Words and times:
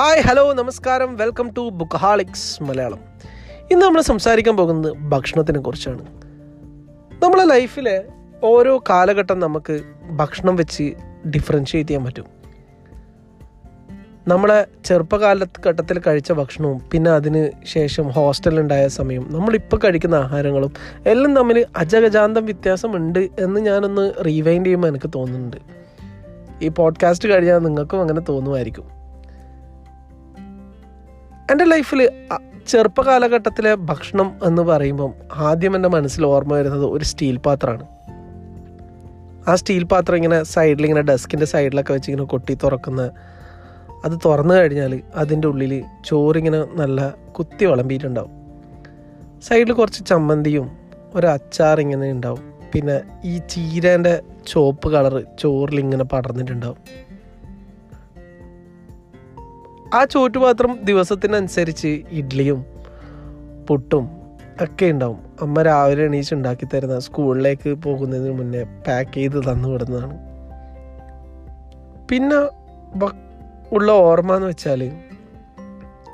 Hi 0.00 0.20
hello 0.20 0.52
നമസ്കാരം. 0.52 1.16
Welcome 1.16 1.50
to 1.50 1.68
Bookaholics 1.68 2.62
Malayalam. 2.62 2.98
ഇന്ന് 3.70 3.86
നമ്മൾ 3.86 4.00
സംസാരിക്കാൻ 4.00 4.56
പോകുന്നത് 4.56 4.92
ഭക്ഷണത്തിനെ 4.92 5.60
കുറിച്ചാണ്. 5.60 6.06
നമ്മളെ 7.24 7.44
ലൈഫിലെ 7.44 8.04
ഓരോ 8.44 8.82
കാലഘട്ടം 8.90 9.40
നമുക്ക് 9.40 9.80
ഭക്ഷണം 10.10 10.56
വെച്ച് 10.56 10.92
ഡിഫറൻഷ്യേറ്റ് 11.28 11.90
ചെയ്യാൻ 11.90 12.04
പറ്റും. 12.04 12.24
നമ്മളെ 14.28 14.66
ചെറുപ്പകാലഘട്ടത്തിൽ 14.84 16.00
കഴിച്ച 16.06 16.32
ഭക്ഷണവും 16.32 16.82
പിന്നെ 16.92 17.10
അതിന് 17.10 17.66
ശേഷം 17.66 18.08
ഹോസ്റ്റലിലുണ്ടായ 18.08 18.88
സമയം 18.88 19.26
നമ്മളിപ്പോൾ 19.30 19.76
കഴിക്കുന്ന 19.76 20.14
ആഹാരങ്ങളും 20.14 20.72
എല്ലാം 21.06 21.36
തമ്മിൽ 21.36 21.66
അജഗജാന്തം 21.76 22.44
വ്യത്യാസമുണ്ട് 22.44 23.18
എന്ന് 23.18 23.60
ഞാനൊന്ന് 23.60 24.12
റീവൈൻഡ് 24.26 24.66
ചെയ്യുമ്പോൾ 24.66 24.88
എനിക്ക് 24.88 25.10
തോന്നുന്നുണ്ട്. 25.14 25.56
ഈ 26.62 26.68
പോഡ്കാസ്റ്റ് 26.68 27.28
കഴിഞ്ഞാൽ 27.28 27.58
നിങ്ങൾക്കും 27.58 28.00
അങ്ങനെ 28.00 28.20
തോന്നുമായിരിക്കും. 28.20 28.99
എന്റെ 31.50 31.64
ലൈഫിൽ 31.64 32.10
ചെറുപ്പ 32.66 33.02
കാലഘട്ടത്തിലെ 33.02 33.74
ഭക്ഷണം 33.74 34.32
എന്ന് 34.44 34.62
പറയുമ്പം 34.62 35.14
ആദ്യം 35.34 35.76
എന്റെ 35.76 35.88
മനസ്സിൽ 35.88 36.26
ഓർമ്മ 36.26 36.54
വരുന്നത് 36.54 36.84
ഒരു 36.84 37.04
സ്റ്റീൽ 37.04 37.36
പാത്രമാണ്. 37.36 37.86
ആ 39.48 39.54
സ്റ്റീൽ 39.54 39.84
പാത്രം 39.84 40.16
ഇങ്ങനെ 40.16 40.42
സൈഡിൽ 40.42 40.82
ഇങ്ങനെ 40.82 41.00
ഡെസ്കിന്റെ 41.00 41.46
സൈഡിലൊക്കെ 41.46 41.92
വെച്ച് 41.92 42.10
ഇങ്ങനെ 42.10 42.26
കൊട്ടി 42.26 42.54
തുറക്കുന്ന 42.54 43.10
അത് 44.04 44.18
തുറന്നു 44.24 44.54
കഴിഞ്ഞാൽ 44.54 45.00
അതിന്റെ 45.14 45.48
ഉള്ളിൽ 45.48 45.84
ചോറിങ്ങനെ 46.04 46.64
നല്ല 46.74 47.14
കുത്തി 47.38 47.64
വിളമ്പിയിട്ടുണ്ടാവും. 47.64 48.30
സൈഡിൽ 49.42 49.72
കുറച്ച് 49.72 50.06
ചമ്മന്തിയും 50.06 50.70
ഒരു 51.14 51.26
അച്ചാർ 51.26 51.80
ഇങ്ങനെ 51.80 52.10
ഉണ്ടാവും. 52.10 52.52
പിന്നെ 52.72 53.00
ഈ 53.24 53.38
ചീരേന്റെ 53.38 54.22
ചോപ്പ് 54.46 54.88
കളറ് 54.88 55.22
ചോറിൽ 55.42 55.80
ഇങ്ങനെ 55.80 56.04
പടർന്നിട്ടുണ്ടാവും. 56.04 56.76
ആ 59.94 60.04
ചോറ്റുപാത്രം 60.04 60.78
ദിവസത്തിനനുസരിച്ച് 60.84 62.02
ഇഡ്ഡലിയും 62.10 62.64
പുട്ടും 63.68 64.04
ഒക്കെ 64.62 64.86
ഉണ്ടാവും. 64.86 65.18
അമ്മ 65.42 65.62
രാവിലെ 65.62 66.04
എണീച്ച് 66.04 66.34
ഉണ്ടാക്കി 66.34 66.66
തരുന്ന 66.66 66.98
സ്കൂളിലേക്ക് 66.98 67.70
പോകുന്നതിന് 67.74 68.38
മുന്നേ 68.38 68.62
പാക്ക് 68.86 69.14
ചെയ്ത് 69.14 69.38
തന്നു 69.50 69.68
വിടുന്നതാണ്. 69.68 70.16
പിന്നെ 72.10 72.38
ഉള്ള 73.72 73.92
ഓർമ്മ 73.92 74.34
എന്ന് 74.34 74.46
വെച്ചാൽ 74.46 74.92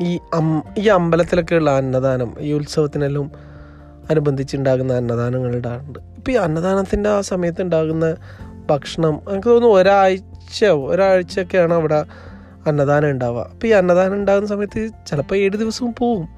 ഈ 0.01 0.19
അം 0.35 0.63
ഈ 0.79 0.89
അമ്പലത്തിലൊക്കെ 0.89 1.55
ഉള്ള 1.55 1.71
അന്നദാനം 1.71 2.35
ഈ 2.41 2.53
ഉത്സവത്തിനെല്ലാം 2.53 3.31
അനുബന്ധിച്ചുണ്ടാകുന്ന 4.11 4.93
അന്നദാനങ്ങളുടെ 4.93 5.69
ഉണ്ട് 5.69 5.99
ഇപ്പം 6.17 6.33
ഈ 6.33 6.37
അന്നദാനത്തിന്റെ 6.37 7.11
ആ 7.11 7.21
സമയത്ത് 7.21 7.63
ഉണ്ടാകുന്ന 7.63 8.17
ഭക്ഷണം 8.71 9.21
എനിക്ക് 9.31 9.49
തോന്നുന്നു 9.49 9.77
ഒരാഴ്ച 9.77 10.65
ഒരാഴ്ചയൊക്കെയാണ് 10.65 11.75
അവിടെ 11.75 12.01
അന്നദാനം 12.69 13.11
ഉണ്ടാവുക. 13.11 13.51
അപ്പോൾ 13.53 13.67
ഈ 13.67 13.71
അന്നദാനം 13.71 14.15
ഉണ്ടാകുന്ന 14.15 14.49
സമയത്ത് 14.49 14.91
ചിലപ്പോൾ 15.07 15.35
ഏഴ് 15.35 15.57
ദിവസവും 15.57 15.95
പോവും. 15.99 16.29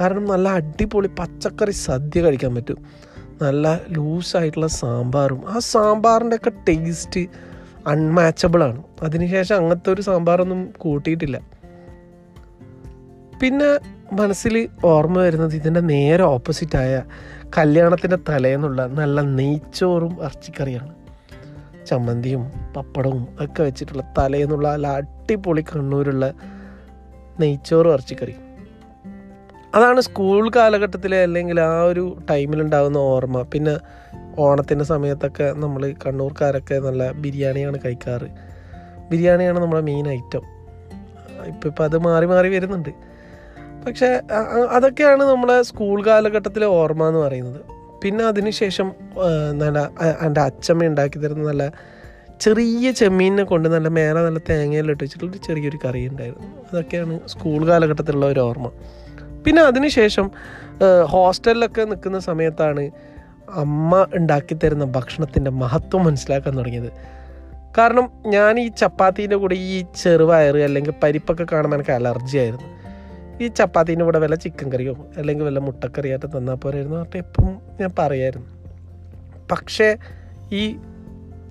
കാരണം 0.00 0.24
നല്ല 0.24 0.48
അടിപൊളി 0.48 1.10
പച്ചക്കറി 1.18 1.70
സദ്യ 1.70 2.22
കഴിക്കാൻ 2.22 2.54
പറ്റും. 2.54 2.84
നല്ല 3.42 3.80
ലൂസായിട്ടുള്ള 3.88 4.66
സാമ്പാറും. 4.66 5.42
ആ 5.48 5.58
സാമ്പാറിന്റെ 5.58 6.36
ഒക്കെ 6.36 6.50
ടേസ്റ്റ് 6.50 7.20
അൺമാച്ചബിളാണ് 7.86 8.82
അതിനുശേഷം 9.02 9.56
അങ്ങനത്തെ 9.56 9.92
ഒരു 9.92 10.02
സാമ്പാറൊന്നും 10.02 10.72
കൂട്ടിയിട്ടില്ല. 10.78 11.40
പിന്നെ 13.40 13.78
മനസ്സിൽ 14.12 14.68
ഓർമ്മ 14.84 15.18
വരുന്നത് 15.18 15.54
ഇതിന്റെ 15.54 15.80
നേരെ 15.80 16.22
ഓപ്പോസിറ്റായ 16.22 17.02
കല്യാണത്തിന്റെ 17.58 18.18
തലേന്നുള്ള 18.28 18.86
നല്ല 18.86 19.20
നെയ്ച്ചോറും 19.20 20.24
ഇറച്ചിക്കറിയാണ്. 20.24 21.01
ചമ്മന്തിയും 21.86 22.50
പപ്പടവും 22.76 23.36
ഒക്കെ 23.40 23.62
വെച്ചിട്ടുള്ള 23.62 24.14
തലേന്നുള്ള 24.18 24.72
നല്ല 24.72 24.86
അടിപൊളി 24.86 25.60
കണ്ണൂരുള്ള 25.60 26.32
നെയ്ച്ചോറും 27.40 27.92
ഇറച്ചിക്കറി. 27.92 28.34
അതാണ് 29.74 30.00
സ്കൂൾ 30.00 30.50
കാലഘട്ടത്തിലെ 30.56 31.22
അല്ലെങ്കിൽ 31.22 31.60
ആ 31.60 31.82
ഒരു 31.82 32.18
ടൈമിലുണ്ടാകുന്ന 32.30 32.98
ഓർമ്മ. 32.98 33.42
പിന്നെ 33.42 33.78
ഓണത്തിന്റെ 34.38 34.84
സമയത്തൊക്കെ 34.84 35.52
നമ്മൾ 35.56 35.94
കണ്ണൂർക്കാരൊക്കെ 36.06 36.78
നല്ല 36.78 37.12
ബിരിയാണിയാണ് 37.12 37.78
കഴിക്കാറ്. 37.84 38.28
ബിരിയാണിയാണ് 39.10 39.60
നമ്മുടെ 39.60 39.82
മെയിൻ 39.82 40.08
ഐറ്റം 40.08 40.42
ഇപ്പം 41.46 41.68
ഇപ്പം 41.68 41.84
അത് 41.84 41.98
മാറി 41.98 42.26
മാറി 42.26 42.48
വരുന്നുണ്ട്. 42.48 42.88
പക്ഷേ 43.86 44.20
അതൊക്കെയാണ് 44.70 45.22
നമ്മളെ 45.22 45.62
സ്കൂൾ 45.62 46.06
കാലഘട്ടത്തിലെ 46.06 46.66
ഓർമ്മ 46.66 47.08
എന്ന് 47.08 47.20
പറയുന്നത്. 47.20 47.60
പിന്നെ 48.02 48.24
അതിനുശേഷം 48.24 48.88
നല്ല 49.62 49.78
എന്റെ 50.26 50.40
അച്ഛമ്മ 50.40 50.86
ഉണ്ടാക്കി 50.86 51.18
തരുന്ന 51.18 51.44
നല്ല 51.48 51.64
ചെറിയ 52.40 52.90
ചെമ്മീനെ 52.90 53.44
കൊണ്ട് 53.44 53.68
നല്ല 53.68 53.88
മേലെ 53.88 54.20
നല്ല 54.26 54.38
തേങ്ങയിൽ 54.48 54.90
ഇട്ട് 54.90 55.02
വെച്ചിട്ടുള്ള 55.04 55.36
ചെറിയൊരു 55.46 55.78
കറി 55.84 56.00
ഉണ്ടായിരുന്നു. 56.08 56.48
അതൊക്കെയാണ് 56.68 57.28
സ്കൂൾ 57.28 57.60
കാലഘട്ടത്തിലുള്ള 57.68 58.26
ഒരു 58.26 58.40
ഓർമ്മ. 58.40 58.68
പിന്നെ 59.44 59.62
അതിനുശേഷം 59.62 60.26
ഹോസ്റ്റലിലൊക്കെ 61.12 61.82
നിൽക്കുന്ന 61.84 62.18
സമയത്താണ് 62.18 62.84
അമ്മ 63.62 64.06
ഉണ്ടാക്കി 64.18 64.54
തരുന്ന 64.54 64.84
ഭക്ഷണത്തിന്റെ 64.84 65.50
മഹത്വം 65.62 66.04
മനസ്സിലാക്കാൻ 66.04 66.52
തുടങ്ങിയത്. 66.58 66.90
കാരണം 67.78 68.06
ഞാൻ 68.26 68.60
ഈ 68.60 68.68
ചപ്പാത്തീന്റെ 68.80 69.36
കൂടെ 69.36 69.54
ഈ 69.54 69.84
ചെറുവയറ് 70.02 70.60
അല്ലെങ്കിൽ 70.68 70.94
പരിപ്പൊക്കെ 71.02 71.46
കാണുമ്പോൾ 71.52 71.76
എനിക്ക് 71.76 71.94
അലർജി 71.98 72.36
ആയിരുന്നു 72.38 72.68
ഈ 73.40 73.46
ചപ്പാത്തീന്റെ 73.48 74.04
കൂടെ 74.04 74.18
വല്ല 74.18 74.34
ചിക്കൻ 74.34 74.72
കറിയോ 74.72 74.96
അല്ലെങ്കിൽ 75.16 75.44
വല്ല 75.44 75.58
മുട്ടക്കറിയായിട്ട് 75.58 76.26
തന്നാൽ 76.26 76.54
പോരായിരുന്നു 76.54 76.96
പറഞ്ഞിട്ട് 76.96 77.16
എപ്പം 77.16 77.58
ഞാൻ 77.80 77.90
പറയായിരുന്നു. 77.98 78.48
പക്ഷേ 79.52 79.96
ഈ 80.52 80.76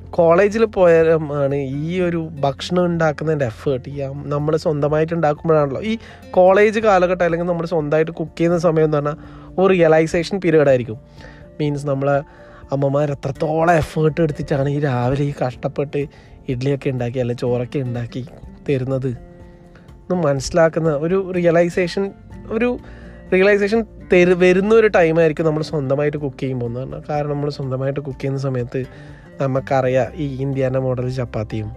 കോളേജിൽ 0.10 0.66
പോയാലാണ് 0.66 1.56
ഈ 1.56 2.02
ഒരു 2.02 2.30
ഭക്ഷണം 2.40 2.86
ഉണ്ടാക്കുന്നതിന്റെ 2.86 3.46
എഫേർട്ട് 3.46 3.90
ഈ 3.90 4.00
നമ്മൾ 4.06 4.58
സ്വന്തമായിട്ട് 4.58 5.14
ഉണ്ടാക്കുമ്പോഴാണല്ലോ. 5.14 5.82
ഈ 5.82 5.98
കോളേജ് 6.32 6.80
കാലഘട്ടം 6.80 7.24
അല്ലെങ്കിൽ 7.24 7.46
നമ്മൾ 7.46 7.66
സ്വന്തമായിട്ട് 7.66 8.12
കുക്ക് 8.12 8.38
ചെയ്യുന്ന 8.38 8.58
സമയം 8.58 8.84
എന്ന് 8.84 8.98
പറഞ്ഞാൽ 8.98 9.16
ഒരു 9.60 9.74
റിയലൈസേഷൻ 9.74 10.38
പീരീഡ് 10.38 10.68
ആയിരിക്കും. 10.68 11.00
മീൻസ് 11.60 11.88
നമ്മളെ 11.88 12.24
അമ്മമാർ 12.72 13.12
എത്രത്തോളം 13.12 13.74
എഫേർട്ട് 13.74 14.22
എടുത്തിട്ടാണ് 14.22 14.70
ഈ 14.70 14.80
രാവിലെ 14.80 15.24
ഈ 15.24 15.34
കഷ്ടപ്പെട്ട് 15.48 16.08
ഇഡ്ഡലിയൊക്കെ 16.50 16.90
ഉണ്ടാക്കി 16.90 17.20
അല്ലെങ്കിൽ 17.20 17.42
ചോറൊക്കെ 17.42 17.80
ഉണ്ടാക്കി 17.80 18.26
തരുന്നത്. 18.70 19.31
എന്ന് 20.12 20.28
മനസ്സിലാക്കുന്ന 20.28 20.90
ഒരു 20.98 21.32
റിയലൈസേഷൻ 21.36 22.04
ഒരു 22.50 22.70
റിയലൈസേഷൻ 23.34 23.80
തരു 24.14 24.34
വരുന്ന 24.40 24.76
ഒരു 24.76 24.88
ടൈമായിരിക്കും 24.88 25.46
നമ്മൾ 25.46 25.62
സ്വന്തമായിട്ട് 25.64 26.18
കുക്ക് 26.18 26.38
ചെയ്യുമ്പോൾ 26.38 26.66
എന്ന് 26.66 26.80
പറഞ്ഞാൽ. 26.80 27.04
കാരണം 27.10 27.30
നമ്മൾ 27.30 27.50
സ്വന്തമായിട്ട് 27.50 28.00
കുക്ക് 28.00 28.20
ചെയ്യുന്ന 28.20 28.40
സമയത്ത് 28.40 28.80
നമുക്കറിയാം 29.42 30.10
ഈ 30.16 30.38
ഇന്ത്യാന്റെ 30.42 30.80
മോഡൽ 30.80 31.10
ചപ്പാത്തിയും 31.12 31.70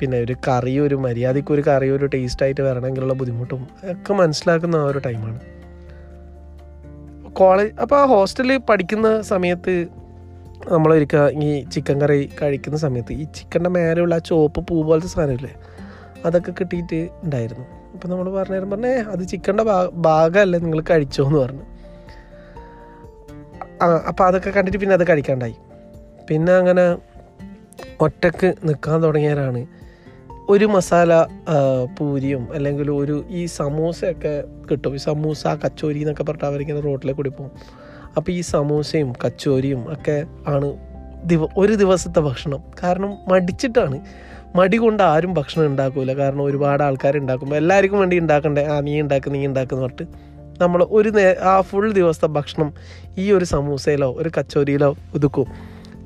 പിന്നെ 0.00 0.20
ഒരു 0.20 0.34
കറി 0.48 0.78
ഒരു 0.78 0.94
മര്യാദയ്ക്ക് 0.96 1.52
ഒരു 1.52 1.62
കറി 1.66 1.90
ഒരു 1.90 2.06
ടേസ്റ്റായിട്ട് 2.06 2.60
വരണമെങ്കിലുള്ള 2.60 3.14
ബുദ്ധിമുട്ടും 3.14 3.60
ഒക്കെ 3.92 4.14
മനസ്സിലാക്കുന്ന 4.14 4.76
ആ 4.76 4.86
ഒരു 4.86 4.98
ടൈമാണ് 4.98 5.38
കോളേജ് 7.32 7.72
അപ്പോൾ 7.80 8.00
ആ 8.00 8.06
ഹോസ്റ്റലിൽ 8.06 8.58
പഠിക്കുന്ന 8.68 9.22
സമയത്ത് 9.22 9.72
നമ്മളൊരിക്കൽ 10.72 11.32
ഈ 11.42 11.64
ചിക്കൻ 11.64 12.00
കറി 12.00 12.30
കഴിക്കുന്ന 12.42 12.78
സമയത്ത് 12.78 13.12
ഈ 13.12 13.24
ചിക്കന്റെ 13.34 13.70
മേലെയുള്ള 13.70 14.14
ആ 14.14 14.18
ചുവപ്പ് 14.18 14.60
പൂ 14.68 14.82
പോലത്തെ 14.82 15.06
സാധനമില്ലേ 15.06 15.52
അതൊക്കെ 16.24 16.50
കിട്ടിയിട്ട് 16.50 17.08
ഉണ്ടായിരുന്നു. 17.22 17.64
അപ്പോൾ 17.94 18.08
നമ്മൾ 18.08 18.32
പറഞ്ഞു 18.34 18.74
പറഞ്ഞേ 18.74 18.88
അത് 18.88 19.28
ചിക്കന്റെ 19.28 19.64
ഭാഗമല്ലേ 19.92 20.58
നിങ്ങൾ 20.58 20.80
കഴിച്ചോ 20.80 21.24
എന്ന് 21.26 21.38
പറഞ്ഞു. 21.38 21.64
ആ 23.82 24.04
അപ്പോൾ 24.08 24.24
അതൊക്കെ 24.24 24.50
കണ്ടിട്ട് 24.50 24.78
പിന്നെ 24.78 24.94
അത് 24.94 25.08
കഴിക്കാണ്ടായി. 25.08 25.56
പിന്നെ 26.28 26.52
അങ്ങനെ 26.52 26.98
ഒറ്റയ്ക്ക് 28.00 28.54
നിൽക്കാൻ 28.64 29.02
തുടങ്ങിയവരാണ്. 29.02 29.66
ഒരു 30.48 30.64
മസാല 30.64 31.12
പൂരിയും 31.98 32.48
അല്ലെങ്കിൽ 32.52 32.90
ഒരു 32.90 33.24
ഈ 33.28 33.46
സമൂസയൊക്കെ 33.46 34.44
കിട്ടും. 34.70 34.94
ഈ 34.94 34.96
സമൂസ 34.96 35.46
കച്ചോരി 35.46 35.98
എന്നൊക്കെ 35.98 36.22
പറഞ്ഞിട്ട് 36.22 36.44
അവരിങ്ങനെ 36.44 36.80
റോട്ടിലേക്ക് 36.80 37.16
കൂടി 37.16 37.30
പോകും 37.30 37.50
അപ്പോൾ 38.16 38.32
ഈ 38.32 38.40
സമൂസയും 38.40 39.12
കച്ചോരിയും 39.24 39.92
ഒക്കെ 39.92 40.24
ആണ് 40.48 40.68
ദിവ 41.24 41.48
ഒരു 41.56 41.74
ദിവസത്തെ 41.74 42.20
ഭക്ഷണം. 42.20 42.62
കാരണം 42.82 43.16
മടിച്ചിട്ടാണ്. 43.28 44.00
മടി 44.58 44.76
കൊണ്ട് 44.76 45.02
ആരും 45.02 45.32
ഭക്ഷണം 45.34 45.66
ഉണ്ടാക്കൂല. 45.66 46.10
കാരണം 46.20 46.42
ഒരുപാട് 46.42 46.82
ആൾക്കാർ 46.88 47.14
ഉണ്ടാക്കുമ്പോൾ 47.22 47.56
എല്ലാവർക്കും 47.56 47.98
വേണ്ടി 48.02 48.16
ഉണ്ടാക്കണ്ടേ 48.24 48.64
ആ 48.72 48.80
നീ 48.80 48.94
ഉണ്ടാക്കുക 49.04 49.32
നീ 49.32 49.40
ഉണ്ടാക്കുന്ന 49.46 49.82
പറഞ്ഞിട്ട് 49.86 50.06
നമ്മൾ 50.62 50.86
ഒരു 50.90 51.10
നേ 51.16 51.24
ആ 51.52 51.54
ഫുൾ 51.60 51.86
ദിവസത്തെ 51.92 52.28
ഭക്ഷണം 52.36 52.68
ഈ 53.18 53.24
ഒരു 53.32 53.44
സമൂസയിലോ 53.44 54.10
ഒരു 54.20 54.30
കച്ചോരിയിലോ 54.36 54.90
ഒതുക്കും. 55.16 55.48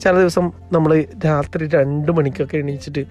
ചില 0.02 0.14
ദിവസം 0.23 0.47
നമ്മൾ 0.73 0.91
രാത്രി 1.26 1.64
രണ്ട് 1.76 2.11
മണിക്കൊക്കെ 2.19 2.56
എണീച്ചിട്ട് 2.56 3.02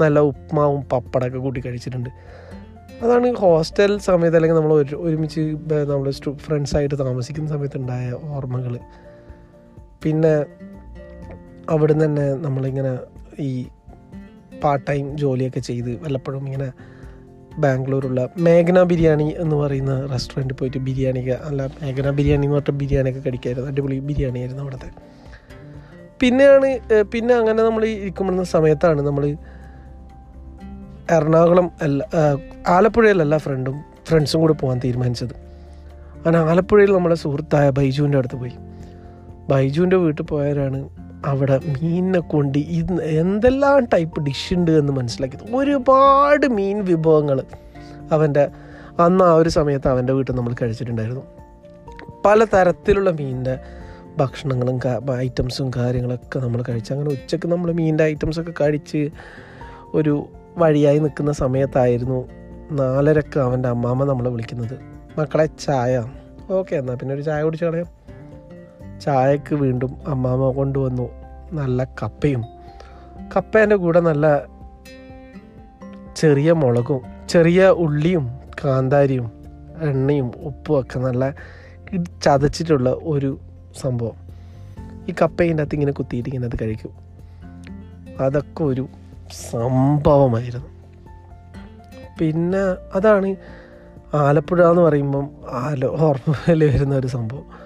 നല്ല 0.00 0.18
ഉപ്മാവും 0.30 0.80
പപ്പടമൊക്കെ 0.92 1.38
കൂട്ടി 1.38 1.60
കഴിച്ചിട്ടുണ്ട്. 1.66 2.10
അതാണ് 3.02 3.28
ഹോസ്റ്റൽ 3.42 3.92
സമയത്ത് 4.08 4.36
അല്ലെങ്കിൽ 4.38 4.58
നമ്മൾ 4.58 4.72
ഒരു 4.72 4.96
ഒരുമിച്ച് 5.06 5.40
നമ്മൾ 5.92 6.10
ഫ്രണ്ട്സായിട്ട് 6.46 6.96
താമസിക്കുന്ന 7.04 7.48
സമയത്ത് 7.54 7.78
ഉണ്ടായ 7.78 8.10
ഓർമ്മകൾ 8.36 8.74
പിന്നെ 10.02 10.34
അവിടുന്ന് 11.72 12.04
തന്നെ 12.04 12.26
നമ്മളിങ്ങനെ 12.46 12.92
ഈ 13.48 13.50
പാർട്ട് 14.64 14.84
ടൈം 14.88 15.16
ജോലിയൊക്കെ 15.16 15.60
ചെയ്ത് 15.60 15.90
വല്ലപ്പോഴും 16.04 16.44
ഇങ്ങനെ 16.46 16.68
ബാംഗ്ലൂരുള്ള 17.58 18.20
മേഘന 18.38 18.78
ബിരിയാണി 18.82 19.34
എന്ന് 19.38 19.56
പറയുന്ന 19.56 19.94
റെസ്റ്റോറന്റിൽ 20.12 20.54
പോയിട്ട് 20.54 20.78
ബിരിയാണി 20.78 21.20
അല്ല 21.48 21.66
മേഘന 21.82 22.10
ബിരിയാണി 22.10 22.44
എന്ന് 22.46 22.56
പറഞ്ഞിട്ട് 22.56 22.80
ബിരിയാണിയൊക്കെ 22.82 23.22
കഴിക്കായിരുന്നു. 23.28 23.68
അടിപൊളി 23.70 23.98
ബിരിയാണി 23.98 24.38
ആയിരുന്നു 24.38 24.62
അവിടുത്തെ. 24.62 24.90
പിന്നെയാണ് 26.20 26.68
പിന്നെ 27.12 27.32
അങ്ങനെ 27.34 27.60
നമ്മൾ 27.62 27.84
ഇരിക്കുമ്പോഴുന്ന 27.84 28.44
സമയത്താണ് 28.44 29.00
നമ്മൾ 29.02 29.24
എറണാകുളം 31.10 31.66
അല്ല 31.82 32.02
ആലപ്പുഴയിലല്ല 32.68 33.36
ഫ്രണ്ടും 33.38 33.76
ഫ്രണ്ട്സും 34.08 34.40
കൂടെ 34.40 34.52
പോകാൻ 34.52 34.78
തീരുമാനിച്ചത്. 34.84 35.34
അങ്ങനെ 36.16 36.38
ആലപ്പുഴയിൽ 36.50 36.90
നമ്മളെ 36.92 37.14
സുഹൃത്തായ 37.14 37.66
ബൈജുവിന്റെ 37.70 38.18
അടുത്ത് 38.18 38.34
പോയി. 38.34 38.54
ബൈജുവിന്റെ 39.50 39.96
വീട്ടിൽ 39.96 40.24
പോയവരാണ് 40.24 40.78
അവിടെ 41.24 41.60
മീനിനെ 41.66 42.20
കൊണ്ട് 42.20 42.58
ഇന്ന് 42.58 43.02
എന്തെല്ലാം 43.02 43.84
ടൈപ്പ് 43.84 44.20
ഡിഷ് 44.20 44.54
ഉണ്ട് 44.54 44.70
എന്ന് 44.70 44.92
മനസ്സിലാക്കി 44.92 45.56
ഒരുപാട് 45.56 46.46
മീൻ 46.46 46.84
വിഭവങ്ങൾ 46.84 47.44
അവന്റെ 48.12 48.48
അന്ന് 48.98 49.24
ആ 49.24 49.34
ഒരു 49.34 49.48
സമയത്ത് 49.48 49.88
അവന്റെ 49.88 50.12
വീട്ടിൽ 50.12 50.32
നമ്മൾ 50.32 50.54
കഴിച്ചിട്ടുണ്ടായിരുന്നു. 50.62 51.20
പല 52.24 52.44
തരത്തിലുള്ള 52.44 53.10
മീനിന്റെ 53.10 53.58
ഭക്ഷണങ്ങളും 54.18 54.80
ഐറ്റംസും 55.16 55.70
കാര്യങ്ങളൊക്കെ 55.76 56.38
നമ്മൾ 56.38 56.64
കഴിച്ച്. 56.68 56.92
അങ്ങനെ 56.92 57.10
ഉച്ചയ്ക്ക് 57.10 57.46
നമ്മൾ 57.46 57.72
മീനിന്റെ 57.72 58.04
ഐറ്റംസൊക്കെ 58.04 58.52
കഴിച്ച് 58.60 59.10
ഒരു 59.94 60.26
വഴിയായി 60.58 60.98
നിൽക്കുന്ന 60.98 61.32
സമയത്തായിരുന്നു 61.32 62.28
നാലരക്ക് 62.72 63.38
അവന്റെ 63.38 63.68
അമ്മാമ്മ 63.68 64.04
നമ്മളെ 64.04 64.30
വിളിക്കുന്നത്. 64.30 64.78
മക്കളെ 65.18 65.46
ചായ. 65.46 66.04
ഓക്കെ 66.50 66.76
എന്നാൽ 66.76 66.94
പിന്നെ 66.94 67.14
ഒരു 67.14 67.22
ചായ 67.22 67.42
കുടിച്ച് 67.42 67.64
കളയാം. 67.64 68.03
ചായക്ക് 69.04 69.54
വീണ്ടും 69.54 69.96
അമ്മാമ്മ 70.06 70.50
കൊണ്ടുവന്നു. 70.50 71.10
നല്ല 71.52 71.84
കപ്പയും. 71.84 72.44
കപ്പേന്റെ 73.36 73.76
കൂടെ 73.76 74.00
നല്ല 74.00 74.42
ചെറിയ 76.16 76.52
മുളകും 76.52 77.00
ചെറിയ 77.28 77.66
ഉള്ളിയും 77.66 78.30
കാന്താരിയും 78.64 79.30
എണ്ണയും 79.80 80.32
ഉപ്പും 80.36 80.80
ഒക്കെ 80.80 80.98
നല്ല 80.98 81.34
ചതച്ചിട്ടുള്ള 82.22 82.90
ഒരു 83.02 83.38
സംഭവം. 83.80 84.12
ഈ 85.08 85.14
കപ്പയിന്റെ 85.22 85.62
അകത്ത് 85.62 85.74
ഇങ്ങനെ 85.74 85.92
കുത്തിയിട്ട് 85.92 86.28
ഇങ്ങനെ 86.28 86.46
അത് 86.46 86.58
കഴിക്കും. 86.62 86.90
അതൊക്കെ 88.20 88.64
ഒരു 88.64 88.88
സംഭവമായിരുന്നു. 89.50 90.66
പിന്നെ 92.18 92.58
അതാണ് 92.96 93.36
ആലപ്പുഴ 94.14 94.70
എന്ന് 94.70 94.82
പറയുമ്പം 94.82 95.30
ആലോ 95.50 95.96
ഓർമ്മയിൽ 96.00 96.64
വരുന്ന 96.64 96.94
ഒരു 96.94 97.06
സംഭവം. 97.06 97.63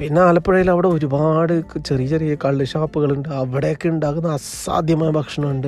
പിന്നെ 0.00 0.20
ആലപ്പുഴയിൽ 0.20 0.70
അവിടെ 0.70 0.88
ഒരുപാട് 0.88 1.78
ചെറിയ 1.86 2.06
ചെറിയ 2.06 2.34
കള്ള് 2.34 2.64
ഷാപ്പുകളുണ്ട്. 2.64 3.28
അവിടെയൊക്കെ 3.28 3.88
ഉണ്ടാകുന്ന 3.88 4.28
അസാധ്യമായ 4.28 5.10
ഭക്ഷണമുണ്ട്. 5.10 5.66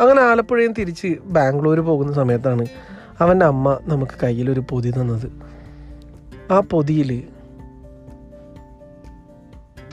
അങ്ങനെ 0.00 0.20
ആലപ്പുഴയും 0.20 0.72
തിരിച്ച് 0.72 1.16
ബാംഗ്ലൂർ 1.24 1.80
പോകുന്ന 1.80 2.12
സമയത്താണ് 2.12 2.66
അവന്റെ 3.20 3.46
അമ്മ 3.46 3.78
നമുക്ക് 3.82 4.12
കയ്യിലൊരു 4.22 4.62
പൊതി 4.70 4.90
തന്നത്. 4.90 5.32
ആ 6.52 6.60
പൊതിയിൽ 6.60 7.22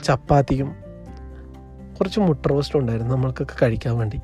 ചപ്പാത്തിയും 0.04 0.74
കുറച്ച് 2.00 2.20
മുട്ട 2.20 2.46
റോസ്റ്റും 2.46 2.78
ഉണ്ടായിരുന്നു 2.78 3.14
നമ്മൾക്കൊക്കെ 3.14 3.54
കഴിക്കാൻ 3.62 3.98
വേണ്ടി. 3.98 4.16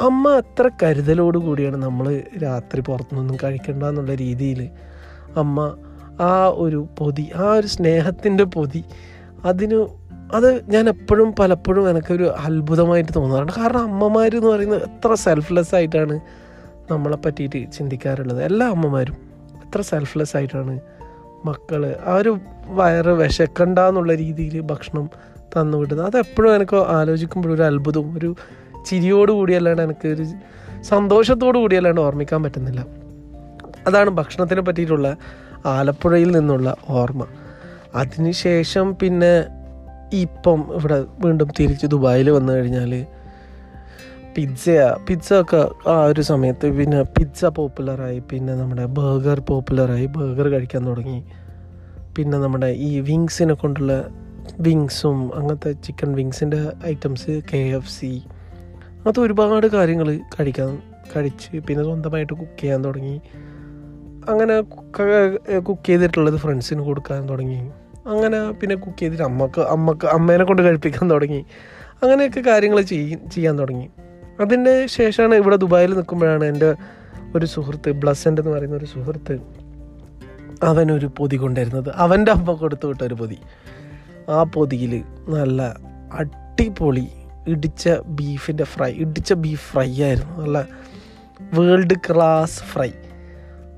അമ്മ 0.00 0.30
അത്ര 0.30 0.70
കരുതലോട് 0.82 1.38
കൂടിയാണ് 1.38 1.76
നമ്മൾ 1.76 2.22
രാത്രി 2.42 2.80
പുറത്തുനിന്നൊന്നും 2.80 3.36
കഴിക്കണ്ട 3.44 3.82
എന്നുള്ള 3.82 4.14
രീതിയിൽ 4.14 4.68
അമ്മ 5.36 5.76
ആ 6.20 6.52
ഒരു 6.54 6.86
പൊതി 6.98 7.30
ആ 7.36 7.52
ഒരു 7.52 7.66
സ്നേഹത്തിന്റെ 7.66 8.44
പൊതി 8.44 8.84
അതിന് 9.44 9.86
അത് 10.32 10.70
ഞാൻ 10.70 10.88
എപ്പോഴും 10.88 11.34
പലപ്പോഴും 11.38 11.90
എനിക്കൊരു 11.90 12.24
അത്ഭുതമായിട്ട് 12.24 13.12
തോന്നാറുണ്ട്. 13.16 13.52
കാരണം 13.52 13.80
അമ്മമാർ 13.80 14.36
എന്ന് 14.36 14.48
പറയുന്നത് 14.48 14.82
എത്ര 14.82 15.14
സെൽഫ്ലെസ് 15.14 15.74
ആയിട്ടാണ് 15.74 16.20
നമ്മളെ 16.90 17.16
പറ്റിയിട്ട് 17.16 17.72
ചിന്തിക്കാറുള്ളത്. 17.72 18.42
എല്ലാ 18.42 18.68
അമ്മമാരും 18.68 19.16
എത്ര 19.64 19.80
സെൽഫ്ലെസ് 19.80 20.36
ആയിട്ടാണ് 20.36 20.80
മക്കൾ 21.44 21.96
ആ 22.06 22.14
ഒരു 22.14 22.38
വയറ് 22.68 23.08
വിശക്കണ്ട 23.08 23.78
എന്നുള്ള 23.78 24.14
രീതിയിൽ 24.14 24.60
ഭക്ഷണം 24.60 25.10
തന്നു 25.40 25.78
വിടുന്നത്. 25.78 26.06
അതെപ്പോഴും 26.06 26.54
എനിക്ക് 26.54 26.76
ആലോചിക്കുമ്പോൾ 26.76 27.54
ഒരു 27.54 27.62
അത്ഭുതവും 27.62 28.18
ഒരു 28.18 28.36
ചിരിയോട് 28.86 29.32
കൂടിയല്ലാണ്ട് 29.32 29.82
എനിക്ക് 29.82 30.08
ഒരു 30.08 30.26
സന്തോഷത്തോടു 30.82 31.58
കൂടിയല്ലാണ്ട് 31.58 32.00
ഓർമ്മിക്കാൻ 32.00 32.42
പറ്റുന്നില്ല. 32.42 32.86
അതാണ് 33.86 34.10
ഭക്ഷണത്തിനെ 34.10 34.60
പറ്റിയിട്ടുള്ള 34.60 35.16
ആലപ്പുഴയിൽ 35.66 36.30
നിന്നുള്ള 36.30 36.76
ഓർമ്മ. 36.88 37.26
അതിനുശേഷം 37.94 38.96
പിന്നെ 39.02 39.44
ഇപ്പം 40.12 40.68
ഇവിടെ 40.74 41.04
വീണ്ടും 41.24 41.48
തിരിച്ച് 41.60 41.86
ദുബായിൽ 41.86 42.30
വന്നു 42.30 42.52
കഴിഞ്ഞാൽ 42.52 43.06
പിസ്സയാ 44.36 44.96
പിസ്സ 45.08 45.32
ഒക്കെ 45.32 45.90
ആ 45.90 46.04
ഒരു 46.04 46.20
സമയത്ത് 46.20 46.76
പിന്നെ 46.78 47.02
പിസ്സ 47.02 47.44
പോപ്പുലറായി 47.44 48.18
പിന്നെ 48.18 48.54
നമ്മുടെ 48.54 48.84
ബർഗർ 48.84 49.40
പോപ്പുലറായി 49.40 50.06
ബർഗർ 50.06 50.48
കഴിക്കാൻ 50.48 50.86
തുടങ്ങി. 50.86 51.24
പിന്നെ 52.16 52.38
നമ്മുടെ 52.38 52.66
ഈ 52.66 53.00
വിങ്സിനെ 53.00 53.54
കൊണ്ടുള്ള 53.54 54.08
വിങ്സും 54.60 55.30
അങ്ങനത്തെ 55.34 55.72
ചിക്കൻ 55.72 56.12
വിങ്സിന്റെ 56.12 56.72
ഐറ്റംസ് 56.86 57.40
കെ 57.52 57.56
എഫ് 57.56 57.90
സി. 57.90 58.22
അങ്ങനത്തെ 58.90 59.20
ഒരുപാട് 59.20 59.66
കാര്യങ്ങൾ 59.66 60.20
കഴിക്കാൻ 60.40 60.78
കഴിച്ച് 61.16 61.58
പിന്നെ 61.58 61.84
സ്വന്തമായിട്ട് 61.84 62.32
കുക്ക് 62.32 62.60
ചെയ്യാൻ 62.60 62.84
തുടങ്ങി. 62.84 63.20
അങ്ങനെ 64.28 64.60
കുക്ക് 65.58 65.86
ചെയ്തിട്ടുള്ളത് 65.86 66.36
ഫ്രണ്ട്സിന് 66.36 66.80
കൊടുക്കാൻ 66.80 67.28
തുടങ്ങി. 67.28 67.70
അങ്ങനെ 68.06 68.50
പിന്നെ 68.50 68.76
കുക്ക് 68.76 68.98
ചെയ്തിട്ട് 68.98 69.22
അമ്മയ്ക്ക് 69.22 69.60
അമ്മയ്ക്ക് 69.60 70.06
അമ്മേനെ 70.06 70.44
കൊണ്ട് 70.44 70.62
കഴിപ്പിക്കാൻ 70.62 71.10
തുടങ്ങി. 71.10 71.44
അങ്ങനെയൊക്കെ 72.02 72.40
കാര്യങ്ങൾ 72.40 72.80
ചെയ്യും 72.80 73.30
ചെയ്യാൻ 73.30 73.58
തുടങ്ങി. 73.58 73.88
അതിന്റെ 74.40 74.86
ശേഷമാണ് 74.86 75.34
ഇവിടെ 75.34 75.56
ദുബായിൽ 75.56 75.94
നിൽക്കുമ്പോഴാണ് 75.94 76.44
എന്റെ 76.44 76.74
ഒരു 77.36 77.46
സുഹൃത്ത് 77.46 77.90
ബ്ലസന്റ് 77.90 78.40
എന്ന് 78.40 78.52
പറയുന്ന 78.52 78.76
ഒരു 78.76 78.84
സുഹൃത്ത് 78.84 79.38
അവനൊരു 80.62 81.10
പൊതി 81.16 81.36
കൊണ്ടുവരുന്നത്. 81.36 81.92
അവന്റെ 81.94 82.32
അമ്മ 82.32 82.52
കൊടുത്തു 82.52 82.86
വിട്ട 82.86 83.02
ഒരു 83.02 83.14
പൊതി. 83.14 83.38
ആ 84.28 84.42
പൊതിയിൽ 84.42 85.02
നല്ല 85.28 85.76
അടിപൊളി 86.12 87.08
ഇടിച്ച 87.48 87.88
ബീഫിന്റെ 88.06 88.64
ഫ്രൈ 88.64 88.92
ഇടിച്ച 88.92 89.32
ബീഫ് 89.32 89.72
ഫ്രൈ 89.72 90.02
ആയിരുന്നു. 90.02 90.42
നല്ല 90.42 90.66
വേൾഡ് 91.52 91.94
ക്ലാസ് 91.94 92.62
ഫ്രൈ 92.62 92.90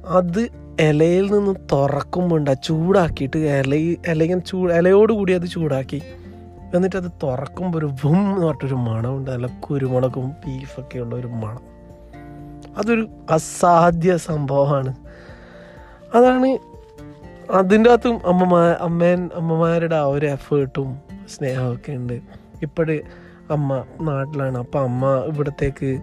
അത് 0.07 0.49
ഇലയിൽ 0.81 1.33
നിന്ന് 1.33 1.55
തുറക്കുമ്പോണ്ട 1.73 2.49
ചൂടാക്കിയിട്ട് 2.49 3.37
ഇല 3.39 3.75
ഇലയും 4.11 4.43
ചൂട് 4.43 4.73
ഇലയോട് 4.73 5.13
കൂടി 5.13 5.33
അത് 5.33 5.47
ചൂടാക്കി. 5.47 6.03
എന്നിട്ട് 6.75 6.97
അത് 6.97 7.11
തുറക്കുമ്പോൾ 7.23 7.79
ഒരു 7.79 7.87
വും 7.87 8.17
എന്ന് 8.17 8.47
പറഞ്ഞിട്ടൊരു 8.47 8.75
മണമുണ്ട്. 8.75 9.31
നല്ല 9.31 9.47
കുരുമുളകും 9.47 10.29
ബീഫൊക്കെ 10.29 10.99
ഉള്ള 10.99 11.15
ഒരു 11.15 11.27
മണം. 11.27 11.61
അതൊരു 12.79 13.09
അസാധ്യ 13.31 14.17
സംഭവമാണ്. 14.17 14.95
അതാണ് 16.15 16.59
അതിന്റെ 17.51 17.91
അകത്തും 17.91 18.27
അമ്മമാ 18.27 18.77
അമ്മേൻ 18.81 19.31
അമ്മമാരുടെ 19.35 19.97
ആ 19.97 20.03
ഒരു 20.03 20.27
എഫേർട്ടും 20.27 20.97
സ്നേഹമൊക്കെ 21.37 21.93
ഉണ്ട്. 21.93 22.21
ഇപ്പോഴ് 22.63 23.01
അമ്മ 23.51 23.85
നാട്ടിലാണ്. 24.01 24.59
അപ്പം 24.59 24.81
അമ്മ 24.81 25.07
ഇവിടത്തേക്ക് 25.27 25.99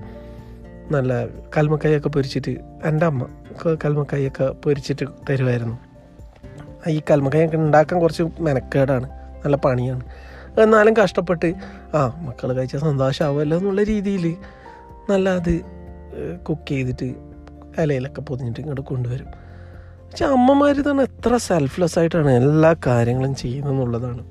നല്ല 0.92 1.26
കൽമക്കായൊക്കെ 1.58 2.10
പൊരിച്ചിട്ട് 2.10 2.58
എന്റെ 2.84 3.06
അമ്മ 3.06 3.28
കൽമക്കായൊക്കെ 3.86 4.52
പൊരിച്ചിട്ട് 4.52 5.06
തരുമായിരുന്നു 5.30 5.78
ഈ 6.90 7.02
കൽമക്കായൊക്കെ 7.12 7.58
ഉണ്ടാക്കാൻ 7.58 8.00
കുറച്ച് 8.00 8.24
മെനക്കേടാണ് 8.40 9.10
നല്ല 9.46 9.56
പണിയാണ്. 9.56 10.04
എന്നാലും 10.62 10.94
കഷ്ടപ്പെട്ട് 10.98 11.54
ആ 11.96 12.18
മക്കൾ 12.20 12.54
കഴിച്ച 12.54 12.76
സന്തോഷമാവുമല്ലോ 12.76 13.58
എന്നുള്ള 13.58 13.84
രീതിയിൽ 13.84 14.36
നല്ല 15.10 15.30
അത് 15.30 15.62
കുക്ക് 16.50 16.70
ചെയ്തിട്ട് 16.70 17.16
ഇലയിലൊക്കെ 17.82 18.22
പൊതിഞ്ഞിട്ട് 18.22 18.60
ഇങ്ങോട്ട് 18.60 18.82
കൊണ്ടുവരും. 18.82 19.26
പക്ഷെ 20.12 20.26
അമ്മമാർ 20.26 20.76
തന്നെ 20.92 21.04
എത്ര 21.04 21.38
സെൽഫ്ലെസ് 21.38 22.00
ആയിട്ടാണ് 22.00 22.32
എല്ലാ 22.32 22.76
കാര്യങ്ങളും 22.88 23.36
ചെയ്യുന്നതെന്നുള്ളതാണ്. 23.36 24.24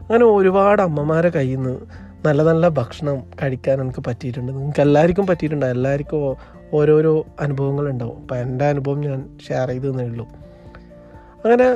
അങ്ങനെ 0.00 0.24
ഒരുപാട് 0.24 0.82
അമ്മമാരെ 0.82 1.28
കയ്യിൽ 1.28 1.56
നിന്ന് 1.56 2.07
നല്ല 2.24 2.42
നല്ല 2.42 2.68
ഭക്ഷണം 2.68 3.22
കഴിക്കാൻ 3.42 3.80
എനിക്ക് 3.80 4.02
പറ്റിയിട്ടുണ്ട്. 4.06 4.52
നിങ്ങൾക്ക് 4.52 4.80
എല്ലാവർക്കും 4.80 5.26
പറ്റിയിട്ടുണ്ട്. 5.26 5.66
എല്ലാവർക്കും 5.66 6.36
ഓരോരോ 6.74 7.26
അനുഭവങ്ങളുണ്ടാവും. 7.40 8.16
അപ്പം 8.20 8.36
എന്റെ 8.36 8.64
അനുഭവം 8.64 9.00
ഞാൻ 9.00 9.38
ഷെയർ 9.48 9.68
ചെയ്തതേ 9.68 10.04
ഉള്ളൂ. 10.04 10.26
അങ്ങനെ 11.44 11.66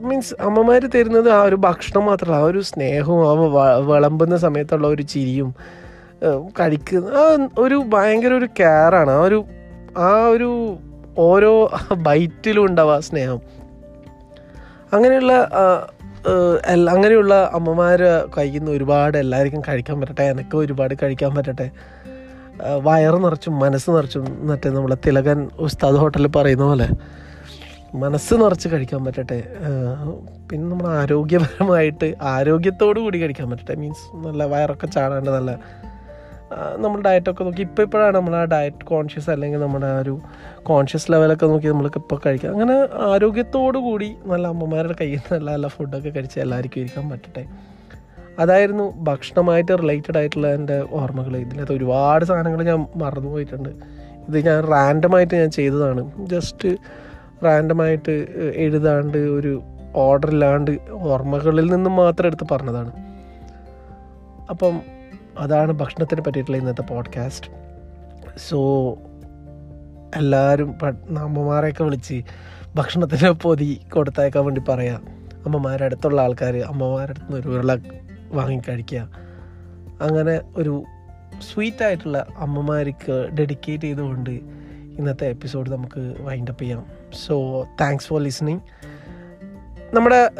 മീൻസ് 0.00 0.34
അമ്മമാർ 0.40 0.86
തരുന്നത് 0.86 1.30
ആ 1.30 1.42
ഒരു 1.42 1.56
ഭക്ഷണം 1.56 2.04
മാത്രമല്ല. 2.06 2.36
ആ 2.36 2.44
ഒരു 2.44 2.60
സ്നേഹവും 2.60 3.20
ആ 3.62 3.76
വിളമ്പുന്ന 3.76 4.36
സമയത്തുള്ള 4.36 4.86
ഒരു 4.86 5.02
ചിരിയും 5.02 5.54
കഴിക്കുന്ന 6.60 7.08
ആ 7.08 7.48
ഒരു 7.58 7.74
ഭയങ്കര 7.74 8.32
ഒരു 8.32 8.48
കെയറാണ് 8.60 9.10
ആ 9.10 9.22
ഒരു 9.22 9.44
ആ 9.98 10.10
ഒരു 10.26 10.76
ഓരോ 11.18 11.52
ബൈറ്റിലും 11.96 12.64
ഉണ്ടാവുക 12.64 12.98
സ്നേഹം. 12.98 13.40
അങ്ങനെയുള്ള 14.92 15.32
അങ്ങനെയുള്ള 16.94 17.34
അമ്മമാർ 17.54 18.00
കഴിക്കുന്ന 18.36 18.70
ഒരുപാട് 18.70 19.16
എല്ലാവർക്കും 19.18 19.62
കഴിക്കാൻ 19.68 19.96
പറ്റട്ടെ 20.00 20.24
എനിക്ക് 20.32 20.56
ഒരുപാട് 20.56 20.94
കഴിക്കാൻ 21.02 21.32
പറ്റട്ടെ. 21.36 21.66
വയറ് 22.86 23.18
നിറച്ചും 23.24 23.54
മനസ്സ് 23.58 23.90
നിറച്ചും 23.90 24.24
മറ്റേ 24.48 24.70
നമ്മളെ 24.70 24.96
തിലകൻ 25.06 25.38
ഉസ്താദ് 25.66 25.98
ഹോട്ടലിൽ 26.02 26.28
പറയുന്ന 26.36 26.64
പോലെ 26.64 26.88
മനസ്സ് 28.02 28.34
നിറച്ച് 28.42 28.68
കഴിക്കാൻ 28.72 29.00
പറ്റട്ടെ. 29.04 29.38
പിന്നെ 30.50 30.64
നമ്മൾ 30.72 30.88
ആരോഗ്യപരമായിട്ട് 31.00 32.08
ആരോഗ്യത്തോടു 32.34 33.00
കൂടി 33.00 33.18
കഴിക്കാൻ 33.22 33.50
പറ്റട്ടെ. 33.50 33.74
മീൻസ് 33.82 34.04
നല്ല 34.26 34.44
വയറൊക്കെ 34.52 34.86
ചാടാണ്ട് 34.86 35.30
നല്ല 35.30 35.52
നമ്മൾ 36.84 36.98
ഡയറ്റൊക്കെ 37.08 37.42
നോക്കി. 37.44 37.62
ഇപ്പോൾ 37.62 37.82
ഇപ്പോഴാണ് 37.82 38.14
നമ്മൾ 38.16 38.34
ആ 38.36 38.44
ഡയറ്റ് 38.54 38.86
കോൺഷ്യസ് 38.92 39.30
അല്ലെങ്കിൽ 39.30 39.60
നമ്മുടെ 39.60 39.86
ആ 39.86 39.98
ഒരു 40.04 40.14
കോൺഷ്യസ് 40.62 41.12
ലെവലൊക്കെ 41.12 41.46
നോക്കി 41.46 41.66
നമ്മൾക്ക് 41.66 42.00
ഇപ്പോൾ 42.04 42.18
കഴിക്കുക 42.26 42.50
അങ്ങനെ 42.50 42.76
ആരോഗ്യത്തോടു 43.10 43.78
കൂടി 43.78 44.08
നല്ല 44.32 44.46
അമ്മമാരുടെ 44.46 44.96
കയ്യിൽ 45.00 45.18
നിന്ന് 45.18 45.34
നല്ല 45.36 45.50
നല്ല 45.50 45.68
ഫുഡൊക്കെ 45.76 46.08
കഴിച്ച് 46.08 46.40
എല്ലാവർക്കും 46.40 46.80
ഇരിക്കാൻ 46.82 47.06
പറ്റട്ടെ. 47.10 47.44
അതായിരുന്നു 48.38 48.84
ഭക്ഷണമായിട്ട് 49.08 49.72
റിലേറ്റഡ് 49.82 50.18
ആയിട്ടുള്ള 50.18 50.48
എന്റെ 50.58 50.76
ഓർമ്മകൾ 51.00 51.36
ഇതിനകത്ത് 51.36 51.72
ഒരുപാട് 51.72 52.24
സാധനങ്ങൾ 52.24 52.62
ഞാൻ 52.62 52.86
മറന്നു 52.96 53.30
പോയിട്ടുണ്ട്. 53.30 53.72
ഇത് 54.28 54.38
ഞാൻ 54.46 54.58
റാൻഡമായിട്ട് 54.72 55.34
ഞാൻ 55.34 55.50
ചെയ്തതാണ്. 55.50 56.02
ജസ്റ്റ് 56.32 56.70
റാൻഡമായിട്ട് 57.44 58.14
എഴുതാണ്ട് 58.64 59.18
ഒരു 59.18 59.52
ഓർഡർ 60.06 60.30
ഇല്ലാണ്ട് 60.30 60.70
ഓർമ്മകളിൽ 60.92 61.66
നിന്നും 61.74 61.96
മാത്രം 61.96 62.26
എടുത്ത് 62.26 62.46
പറഞ്ഞതാണ്. 62.52 62.92
അപ്പം 64.50 64.74
അതാണ് 65.38 65.72
ഭക്ഷണത്തിനെ 65.72 66.22
പറ്റിയിട്ടുള്ള 66.22 66.56
ഇന്നത്തെ 66.56 66.82
പോഡ്കാസ്റ്റ് 66.82 67.50
സോ 68.48 68.90
എല്ലാവരും 70.16 70.74
അമ്മമാരെയൊക്കെ 71.18 71.84
വിളിച്ച് 71.84 72.22
ഭക്ഷണത്തിന് 72.74 73.30
പൊതി 73.30 73.80
കൊടുത്തയക്കാൻ 73.94 74.44
വേണ്ടി 74.44 74.62
പറയാം. 74.68 75.06
അമ്മമാരുടെ 75.46 75.84
അടുത്തുള്ള 75.84 76.22
ആൾക്കാർ 76.22 76.56
അമ്മമാരുടെ 76.56 77.20
അടുത്ത് 77.20 77.36
ഒരു 77.36 77.48
ഉരുള 77.48 77.76
വാങ്ങിക്കഴിക്കുക 78.32 79.10
അങ്ങനെ 80.00 80.40
ഒരു 80.56 80.84
സ്വീറ്റ് 81.54 81.84
ആയിട്ടുള്ള 81.84 82.26
അമ്മമാർക്ക് 82.36 83.28
ഡെഡിക്കേറ്റ് 83.38 83.84
ചെയ്തുകൊണ്ട് 83.84 84.30
ഇന്നത്തെ 84.98 85.26
എപ്പിസോഡ് 85.26 85.70
നമുക്ക് 85.70 86.14
വൈൻഡപ്പ് 86.20 86.62
ചെയ്യാം. 86.62 86.86
സോ 87.26 87.66
താങ്ക്സ് 87.80 88.06
ഫോർ 88.06 88.22
ലിസണിങ് 88.22 88.60
നമ്മുടെ 89.94 90.30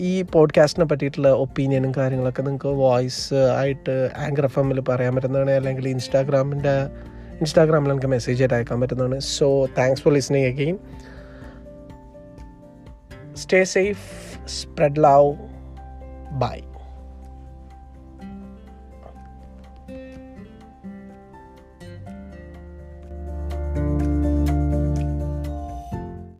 ഈ 0.00 0.22
പോഡ്കാസ്റ്റിനെ 0.22 0.86
പറ്റിയിട്ടുള്ള 0.86 1.28
ഒപ്പീനിയനും 1.28 1.92
കാര്യങ്ങളൊക്കെ 1.96 2.42
നിങ്ങൾക്ക് 2.42 2.66
വോയിസ് 2.66 3.34
ആയിട്ട് 3.34 4.10
ആങ്കർ 4.16 4.44
എഫ് 4.44 4.58
എമ്മിൽ 4.58 4.80
പറയാൻ 4.80 5.14
പറ്റുന്നതാണ്. 5.14 5.50
അല്ലെങ്കിൽ 5.50 5.88
ഇൻസ്റ്റാഗ്രാമിന്റെ 5.88 6.72
ഇൻസ്റ്റാഗ്രാമിൽ 7.40 7.84
നിങ്ങൾക്ക് 7.84 8.06
മെസ്സേജ് 8.06 8.42
ആയിട്ട് 8.42 8.54
അയക്കാൻ 8.54 8.80
പറ്റുന്നതാണ്. 8.80 9.20
So 9.20 9.66
thanks 9.66 10.02
for 10.02 10.14
listening 10.14 10.46
again 10.46 10.78
stay 13.36 13.64
safe 13.64 14.48
spread 14.48 15.04
love 15.04 15.34
bye 16.30 16.60